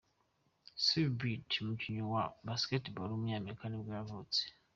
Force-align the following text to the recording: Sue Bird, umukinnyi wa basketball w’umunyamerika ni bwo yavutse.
Sue 0.83 1.09
Bird, 1.19 1.45
umukinnyi 1.63 2.03
wa 2.13 2.23
basketball 2.47 3.09
w’umunyamerika 3.11 3.63
ni 3.67 3.77
bwo 3.81 3.91
yavutse. 3.97 4.41